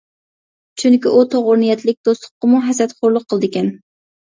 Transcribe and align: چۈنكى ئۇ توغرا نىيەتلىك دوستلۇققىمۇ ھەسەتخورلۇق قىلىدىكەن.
چۈنكى 0.83 1.11
ئۇ 1.11 1.19
توغرا 1.35 1.59
نىيەتلىك 1.65 1.99
دوستلۇققىمۇ 2.09 2.65
ھەسەتخورلۇق 2.73 3.31
قىلىدىكەن. 3.31 3.73